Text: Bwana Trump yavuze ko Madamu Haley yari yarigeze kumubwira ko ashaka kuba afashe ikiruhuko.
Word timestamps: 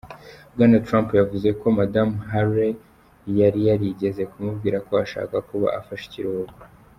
Bwana 0.53 0.77
Trump 0.85 1.07
yavuze 1.19 1.49
ko 1.59 1.65
Madamu 1.79 2.15
Haley 2.31 2.73
yari 3.39 3.59
yarigeze 3.67 4.21
kumubwira 4.31 4.77
ko 4.87 4.93
ashaka 5.03 5.35
kuba 5.49 5.67
afashe 5.79 6.05
ikiruhuko. 6.09 6.59